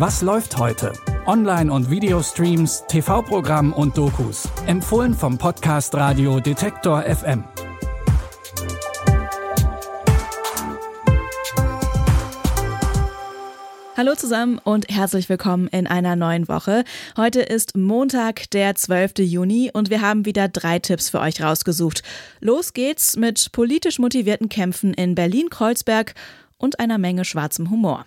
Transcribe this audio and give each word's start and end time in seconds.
Was 0.00 0.22
läuft 0.22 0.56
heute? 0.56 0.94
Online- 1.26 1.70
und 1.70 1.90
Videostreams, 1.90 2.84
TV-Programm 2.88 3.74
und 3.74 3.98
Dokus. 3.98 4.48
Empfohlen 4.66 5.12
vom 5.12 5.36
Podcast 5.36 5.94
Radio 5.94 6.40
Detektor 6.40 7.02
FM. 7.02 7.44
Hallo 13.94 14.14
zusammen 14.14 14.56
und 14.64 14.88
herzlich 14.88 15.28
willkommen 15.28 15.68
in 15.68 15.86
einer 15.86 16.16
neuen 16.16 16.48
Woche. 16.48 16.84
Heute 17.18 17.42
ist 17.42 17.76
Montag, 17.76 18.48
der 18.52 18.76
12. 18.76 19.18
Juni 19.18 19.70
und 19.70 19.90
wir 19.90 20.00
haben 20.00 20.24
wieder 20.24 20.48
drei 20.48 20.78
Tipps 20.78 21.10
für 21.10 21.20
euch 21.20 21.42
rausgesucht. 21.42 22.02
Los 22.40 22.72
geht's 22.72 23.18
mit 23.18 23.52
politisch 23.52 23.98
motivierten 23.98 24.48
Kämpfen 24.48 24.94
in 24.94 25.14
Berlin-Kreuzberg 25.14 26.14
und 26.56 26.80
einer 26.80 26.96
Menge 26.96 27.26
schwarzem 27.26 27.68
Humor. 27.68 28.06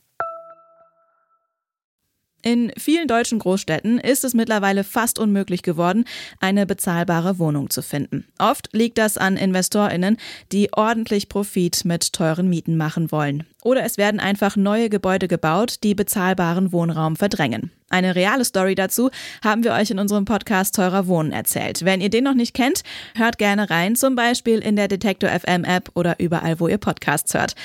In 2.43 2.71
vielen 2.77 3.07
deutschen 3.07 3.39
Großstädten 3.39 3.99
ist 3.99 4.23
es 4.23 4.33
mittlerweile 4.33 4.83
fast 4.83 5.19
unmöglich 5.19 5.61
geworden, 5.61 6.05
eine 6.39 6.65
bezahlbare 6.65 7.37
Wohnung 7.37 7.69
zu 7.69 7.83
finden. 7.83 8.25
Oft 8.39 8.69
liegt 8.71 8.97
das 8.97 9.17
an 9.17 9.37
Investorinnen, 9.37 10.17
die 10.51 10.73
ordentlich 10.73 11.29
Profit 11.29 11.85
mit 11.85 12.13
teuren 12.13 12.49
Mieten 12.49 12.77
machen 12.77 13.11
wollen. 13.11 13.45
Oder 13.63 13.83
es 13.83 13.97
werden 13.97 14.19
einfach 14.19 14.55
neue 14.55 14.89
Gebäude 14.89 15.27
gebaut, 15.27 15.83
die 15.83 15.93
bezahlbaren 15.93 16.71
Wohnraum 16.71 17.15
verdrängen. 17.15 17.71
Eine 17.89 18.15
reale 18.15 18.45
Story 18.45 18.73
dazu 18.73 19.11
haben 19.43 19.63
wir 19.63 19.73
euch 19.73 19.91
in 19.91 19.99
unserem 19.99 20.25
Podcast 20.25 20.75
Teurer 20.75 21.07
Wohnen 21.07 21.31
erzählt. 21.31 21.85
Wenn 21.85 22.01
ihr 22.01 22.09
den 22.09 22.23
noch 22.23 22.33
nicht 22.33 22.55
kennt, 22.55 22.83
hört 23.15 23.37
gerne 23.37 23.69
rein, 23.69 23.95
zum 23.95 24.15
Beispiel 24.15 24.59
in 24.59 24.77
der 24.77 24.87
Detektor 24.87 25.29
FM 25.29 25.63
App 25.63 25.91
oder 25.93 26.19
überall, 26.19 26.59
wo 26.59 26.67
ihr 26.67 26.79
Podcasts 26.79 27.33
hört. 27.33 27.55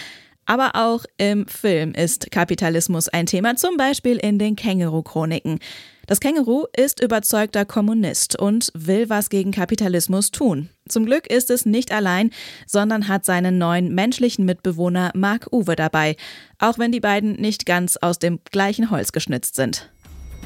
Aber 0.46 0.70
auch 0.74 1.04
im 1.18 1.46
Film 1.48 1.92
ist 1.92 2.30
Kapitalismus 2.30 3.08
ein 3.08 3.26
Thema, 3.26 3.56
zum 3.56 3.76
Beispiel 3.76 4.16
in 4.16 4.38
den 4.38 4.56
Känguru-Chroniken. 4.56 5.58
Das 6.06 6.20
Känguru 6.20 6.66
ist 6.76 7.02
überzeugter 7.02 7.64
Kommunist 7.64 8.38
und 8.38 8.70
will 8.74 9.10
was 9.10 9.28
gegen 9.28 9.50
Kapitalismus 9.50 10.30
tun. 10.30 10.68
Zum 10.88 11.04
Glück 11.04 11.26
ist 11.26 11.50
es 11.50 11.66
nicht 11.66 11.90
allein, 11.90 12.30
sondern 12.64 13.08
hat 13.08 13.24
seinen 13.24 13.58
neuen 13.58 13.92
menschlichen 13.92 14.44
Mitbewohner 14.44 15.10
Mark 15.14 15.48
Uwe 15.50 15.74
dabei, 15.74 16.14
auch 16.60 16.78
wenn 16.78 16.92
die 16.92 17.00
beiden 17.00 17.32
nicht 17.32 17.66
ganz 17.66 17.96
aus 17.96 18.20
dem 18.20 18.38
gleichen 18.52 18.90
Holz 18.92 19.10
geschnitzt 19.10 19.56
sind. 19.56 19.90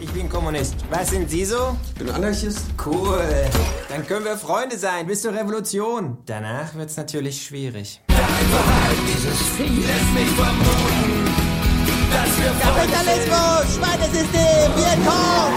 Ich 0.00 0.10
bin 0.12 0.30
Kommunist. 0.30 0.76
Was 0.88 1.10
sind 1.10 1.28
Sie 1.28 1.44
so? 1.44 1.76
Ich 1.92 1.98
bin 1.98 2.08
Anarchist. 2.08 2.62
Cool. 2.82 3.22
Dann 3.90 4.06
können 4.06 4.24
wir 4.24 4.38
Freunde 4.38 4.78
sein 4.78 5.06
bis 5.06 5.20
zur 5.20 5.34
Revolution. 5.34 6.16
Danach 6.24 6.74
wird's 6.74 6.96
natürlich 6.96 7.42
schwierig. 7.42 8.00
Dein 8.40 8.48
Verhalten, 8.48 9.02
dieses 9.06 9.38
Vieh 9.58 9.82
lässt 9.82 10.14
mich 10.14 10.30
vermuten, 10.30 11.26
dass 12.10 12.30
wir 12.40 12.52
Kapitalismus, 12.58 13.76
Schweinesystem, 13.76 14.70
Vietcong! 14.76 15.52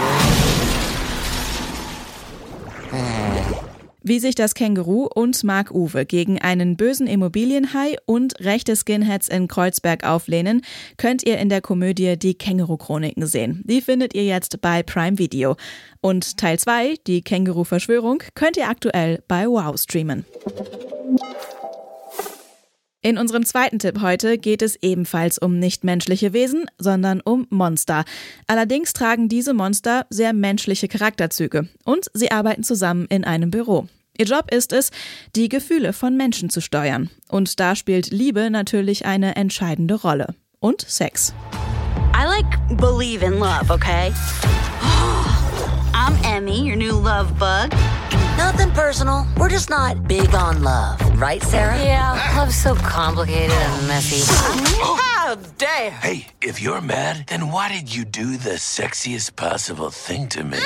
Wie 4.02 4.18
sich 4.18 4.34
das 4.34 4.54
Känguru 4.54 5.06
und 5.06 5.42
Mark 5.44 5.70
Uwe 5.70 6.04
gegen 6.04 6.38
einen 6.38 6.76
bösen 6.76 7.06
Immobilienhai 7.06 7.96
und 8.04 8.38
rechte 8.40 8.76
Skinheads 8.76 9.28
in 9.28 9.48
Kreuzberg 9.48 10.04
auflehnen, 10.04 10.60
könnt 10.98 11.26
ihr 11.26 11.38
in 11.38 11.48
der 11.48 11.62
Komödie 11.62 12.18
Die 12.18 12.34
Känguru-Chroniken 12.34 13.26
sehen. 13.26 13.62
Die 13.64 13.80
findet 13.80 14.12
ihr 14.12 14.24
jetzt 14.24 14.60
bei 14.60 14.82
Prime 14.82 15.16
Video. 15.16 15.56
Und 16.02 16.36
Teil 16.36 16.58
2, 16.58 16.96
die 17.06 17.22
Känguru-Verschwörung, 17.22 18.22
könnt 18.34 18.58
ihr 18.58 18.68
aktuell 18.68 19.22
bei 19.26 19.46
Wow 19.48 19.80
streamen. 19.80 20.26
In 23.04 23.18
unserem 23.18 23.44
zweiten 23.44 23.78
Tipp 23.78 24.00
heute 24.00 24.38
geht 24.38 24.62
es 24.62 24.76
ebenfalls 24.80 25.36
um 25.36 25.58
nichtmenschliche 25.58 26.32
Wesen, 26.32 26.64
sondern 26.78 27.20
um 27.20 27.46
Monster. 27.50 28.06
Allerdings 28.46 28.94
tragen 28.94 29.28
diese 29.28 29.52
Monster 29.52 30.06
sehr 30.08 30.32
menschliche 30.32 30.88
Charakterzüge 30.88 31.68
und 31.84 32.10
sie 32.14 32.30
arbeiten 32.30 32.62
zusammen 32.62 33.04
in 33.10 33.24
einem 33.24 33.50
Büro. 33.50 33.88
Ihr 34.16 34.24
Job 34.24 34.50
ist 34.50 34.72
es, 34.72 34.90
die 35.36 35.50
Gefühle 35.50 35.92
von 35.92 36.16
Menschen 36.16 36.48
zu 36.48 36.62
steuern. 36.62 37.10
Und 37.28 37.60
da 37.60 37.76
spielt 37.76 38.10
Liebe 38.10 38.48
natürlich 38.48 39.04
eine 39.04 39.36
entscheidende 39.36 39.96
Rolle. 39.96 40.34
Und 40.58 40.80
Sex. 40.80 41.34
I 42.16 42.24
like 42.24 42.78
believe 42.78 43.22
in 43.22 43.38
love, 43.38 43.70
okay? 43.70 44.14
I'm 45.92 46.16
Emmy, 46.24 46.66
your 46.66 46.76
new 46.76 46.98
love 46.98 47.34
bug. 47.38 47.68
Nothing 48.36 48.70
personal. 48.72 49.26
We're 49.38 49.48
just 49.48 49.70
not 49.70 50.08
big 50.08 50.34
on 50.34 50.62
love. 50.62 50.98
Right, 51.20 51.42
Sarah? 51.42 51.78
Yeah, 51.78 52.34
love's 52.36 52.56
so 52.56 52.74
complicated 52.74 53.50
and 53.50 53.88
messy. 53.88 54.22
How 55.24 55.36
dare! 55.58 55.90
Hey, 55.90 56.26
if 56.42 56.60
you're 56.60 56.80
mad, 56.80 57.26
then 57.28 57.50
why 57.50 57.68
did 57.72 57.94
you 57.94 58.04
do 58.04 58.36
the 58.36 58.58
sexiest 58.58 59.36
possible 59.36 59.90
thing 59.90 60.28
to 60.28 60.44
me? 60.44 60.58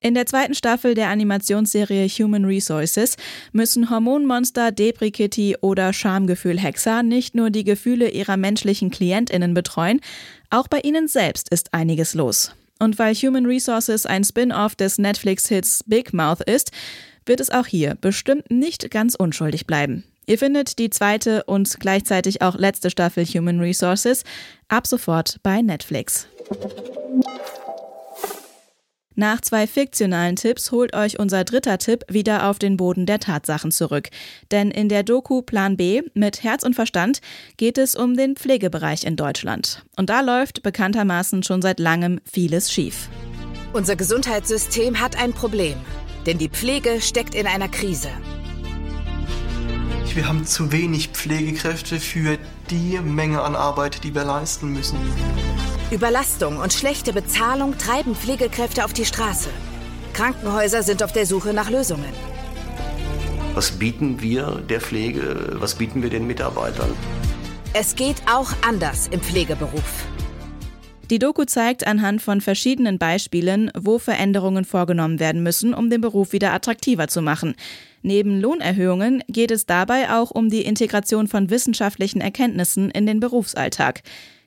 In 0.00 0.14
der 0.14 0.26
zweiten 0.26 0.54
Staffel 0.54 0.94
der 0.94 1.10
Animationsserie 1.10 2.08
Human 2.08 2.44
Resources 2.44 3.16
müssen 3.52 3.88
Hormonmonster 3.88 4.72
Debris 4.72 5.12
Kitty 5.12 5.56
oder 5.60 5.92
Schamgefühl 5.92 6.58
Hexer 6.58 7.04
nicht 7.04 7.36
nur 7.36 7.50
die 7.50 7.62
Gefühle 7.62 8.08
ihrer 8.10 8.36
menschlichen 8.36 8.90
KlientInnen 8.90 9.54
betreuen, 9.54 10.00
auch 10.50 10.66
bei 10.66 10.80
ihnen 10.80 11.06
selbst 11.06 11.50
ist 11.50 11.72
einiges 11.72 12.14
los. 12.14 12.52
Und 12.78 12.98
weil 12.98 13.14
Human 13.14 13.46
Resources 13.46 14.06
ein 14.06 14.24
Spin-off 14.24 14.74
des 14.74 14.98
Netflix-Hits 14.98 15.84
Big 15.86 16.12
Mouth 16.12 16.40
ist, 16.42 16.72
wird 17.26 17.40
es 17.40 17.50
auch 17.50 17.66
hier 17.66 17.96
bestimmt 18.00 18.50
nicht 18.50 18.90
ganz 18.90 19.14
unschuldig 19.14 19.66
bleiben. 19.66 20.04
Ihr 20.26 20.38
findet 20.38 20.78
die 20.78 20.90
zweite 20.90 21.44
und 21.44 21.80
gleichzeitig 21.80 22.42
auch 22.42 22.56
letzte 22.56 22.90
Staffel 22.90 23.24
Human 23.24 23.60
Resources 23.60 24.22
ab 24.68 24.86
sofort 24.86 25.40
bei 25.42 25.62
Netflix. 25.62 26.28
Nach 29.14 29.40
zwei 29.40 29.66
fiktionalen 29.66 30.36
Tipps 30.36 30.72
holt 30.72 30.94
euch 30.94 31.18
unser 31.18 31.44
dritter 31.44 31.78
Tipp 31.78 32.04
wieder 32.08 32.48
auf 32.48 32.58
den 32.58 32.76
Boden 32.76 33.04
der 33.04 33.20
Tatsachen 33.20 33.70
zurück. 33.70 34.08
Denn 34.50 34.70
in 34.70 34.88
der 34.88 35.02
Doku 35.02 35.42
Plan 35.42 35.76
B 35.76 36.02
mit 36.14 36.42
Herz 36.42 36.62
und 36.62 36.74
Verstand 36.74 37.20
geht 37.56 37.76
es 37.76 37.94
um 37.94 38.16
den 38.16 38.36
Pflegebereich 38.36 39.04
in 39.04 39.16
Deutschland. 39.16 39.84
Und 39.96 40.08
da 40.08 40.20
läuft 40.20 40.62
bekanntermaßen 40.62 41.42
schon 41.42 41.60
seit 41.60 41.78
langem 41.78 42.20
vieles 42.24 42.72
schief. 42.72 43.08
Unser 43.72 43.96
Gesundheitssystem 43.96 45.00
hat 45.00 45.18
ein 45.18 45.32
Problem, 45.32 45.76
denn 46.26 46.38
die 46.38 46.48
Pflege 46.48 47.00
steckt 47.00 47.34
in 47.34 47.46
einer 47.46 47.68
Krise. 47.68 48.10
Wir 50.14 50.28
haben 50.28 50.44
zu 50.44 50.72
wenig 50.72 51.08
Pflegekräfte 51.08 51.98
für 51.98 52.38
die 52.70 52.98
Menge 53.00 53.40
an 53.40 53.56
Arbeit, 53.56 54.04
die 54.04 54.14
wir 54.14 54.24
leisten 54.24 54.72
müssen. 54.72 54.98
Überlastung 55.92 56.56
und 56.56 56.72
schlechte 56.72 57.12
Bezahlung 57.12 57.76
treiben 57.76 58.16
Pflegekräfte 58.16 58.82
auf 58.86 58.94
die 58.94 59.04
Straße. 59.04 59.50
Krankenhäuser 60.14 60.82
sind 60.82 61.02
auf 61.02 61.12
der 61.12 61.26
Suche 61.26 61.52
nach 61.52 61.68
Lösungen. 61.68 62.08
Was 63.52 63.72
bieten 63.72 64.22
wir 64.22 64.62
der 64.70 64.80
Pflege? 64.80 65.50
Was 65.60 65.74
bieten 65.74 66.02
wir 66.02 66.08
den 66.08 66.26
Mitarbeitern? 66.26 66.94
Es 67.74 67.94
geht 67.94 68.22
auch 68.26 68.50
anders 68.66 69.08
im 69.08 69.20
Pflegeberuf. 69.20 70.06
Die 71.10 71.18
Doku 71.18 71.44
zeigt 71.44 71.86
anhand 71.86 72.22
von 72.22 72.40
verschiedenen 72.40 72.96
Beispielen, 72.96 73.70
wo 73.78 73.98
Veränderungen 73.98 74.64
vorgenommen 74.64 75.20
werden 75.20 75.42
müssen, 75.42 75.74
um 75.74 75.90
den 75.90 76.00
Beruf 76.00 76.32
wieder 76.32 76.54
attraktiver 76.54 77.08
zu 77.08 77.20
machen. 77.20 77.54
Neben 78.00 78.40
Lohnerhöhungen 78.40 79.22
geht 79.28 79.50
es 79.50 79.66
dabei 79.66 80.10
auch 80.10 80.30
um 80.30 80.48
die 80.48 80.62
Integration 80.62 81.28
von 81.28 81.50
wissenschaftlichen 81.50 82.22
Erkenntnissen 82.22 82.90
in 82.90 83.04
den 83.04 83.20
Berufsalltag. 83.20 84.00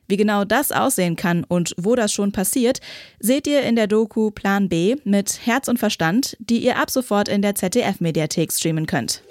Wie 0.07 0.17
genau 0.17 0.45
das 0.45 0.71
aussehen 0.71 1.15
kann 1.15 1.43
und 1.43 1.73
wo 1.77 1.95
das 1.95 2.11
schon 2.11 2.31
passiert, 2.31 2.79
seht 3.19 3.47
ihr 3.47 3.61
in 3.63 3.75
der 3.75 3.87
Doku 3.87 4.31
Plan 4.31 4.69
B 4.69 4.95
mit 5.03 5.45
Herz 5.45 5.67
und 5.67 5.79
Verstand, 5.79 6.37
die 6.39 6.59
ihr 6.59 6.77
ab 6.77 6.91
sofort 6.91 7.27
in 7.27 7.41
der 7.41 7.55
ZDF-Mediathek 7.55 8.51
streamen 8.51 8.85
könnt. 8.85 9.23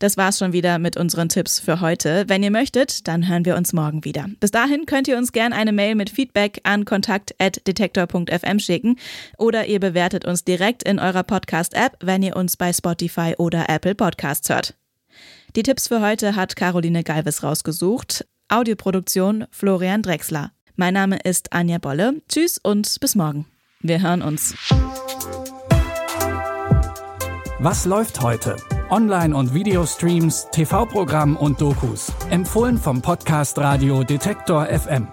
Das 0.00 0.16
war's 0.16 0.38
schon 0.38 0.54
wieder 0.54 0.78
mit 0.78 0.96
unseren 0.96 1.28
Tipps 1.28 1.60
für 1.60 1.82
heute. 1.82 2.24
Wenn 2.26 2.42
ihr 2.42 2.50
möchtet, 2.50 3.06
dann 3.06 3.28
hören 3.28 3.44
wir 3.44 3.54
uns 3.54 3.74
morgen 3.74 4.02
wieder. 4.02 4.26
Bis 4.40 4.50
dahin 4.50 4.86
könnt 4.86 5.08
ihr 5.08 5.18
uns 5.18 5.30
gerne 5.30 5.54
eine 5.54 5.72
Mail 5.72 5.94
mit 5.94 6.08
Feedback 6.08 6.60
an 6.64 6.86
kontakt.detektor.fm 6.86 8.58
schicken 8.60 8.96
oder 9.36 9.66
ihr 9.66 9.78
bewertet 9.78 10.24
uns 10.24 10.42
direkt 10.42 10.84
in 10.84 10.98
eurer 10.98 11.22
Podcast-App, 11.22 11.98
wenn 12.00 12.22
ihr 12.22 12.34
uns 12.34 12.56
bei 12.56 12.72
Spotify 12.72 13.34
oder 13.36 13.68
Apple 13.68 13.94
Podcasts 13.94 14.48
hört. 14.48 14.79
Die 15.56 15.64
Tipps 15.64 15.88
für 15.88 16.00
heute 16.00 16.36
hat 16.36 16.54
Caroline 16.54 17.02
Galvis 17.02 17.42
rausgesucht. 17.42 18.24
Audioproduktion 18.48 19.46
Florian 19.50 20.00
Drexler. 20.00 20.52
Mein 20.76 20.94
Name 20.94 21.18
ist 21.24 21.52
Anja 21.52 21.78
Bolle. 21.78 22.22
Tschüss 22.28 22.58
und 22.58 22.96
bis 23.00 23.16
morgen. 23.16 23.46
Wir 23.80 24.00
hören 24.00 24.22
uns. 24.22 24.54
Was 27.58 27.84
läuft 27.84 28.20
heute? 28.22 28.56
Online- 28.90 29.34
und 29.34 29.52
Videostreams, 29.52 30.46
TV-Programm 30.52 31.36
und 31.36 31.60
Dokus. 31.60 32.12
Empfohlen 32.30 32.78
vom 32.78 33.02
Podcast 33.02 33.58
Radio 33.58 34.04
Detektor 34.04 34.66
FM. 34.66 35.08